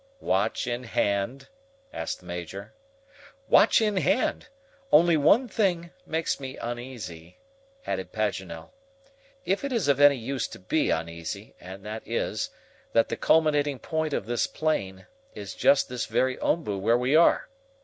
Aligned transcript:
"Watch 0.19 0.65
in 0.65 0.81
hand?" 0.85 1.47
asked 1.93 2.21
the 2.21 2.25
Major. 2.25 2.73
"Watch 3.47 3.83
in 3.83 3.97
hand. 3.97 4.47
Only 4.91 5.15
one 5.15 5.47
thing 5.47 5.91
makes 6.07 6.39
me 6.39 6.57
uneasy," 6.57 7.37
added 7.85 8.11
Paganel, 8.11 8.71
"if 9.45 9.63
it 9.63 9.71
is 9.71 9.87
any 9.87 10.15
use 10.15 10.47
to 10.47 10.57
be 10.59 10.89
uneasy, 10.89 11.53
and 11.59 11.85
that 11.85 12.01
is, 12.03 12.49
that 12.93 13.09
the 13.09 13.15
culminating 13.15 13.77
point 13.77 14.13
of 14.13 14.25
this 14.25 14.47
plain, 14.47 15.05
is 15.35 15.53
just 15.53 15.87
this 15.87 16.07
very 16.07 16.35
OMBU 16.39 16.79
where 16.79 16.97
we 16.97 17.15
are. 17.15 17.47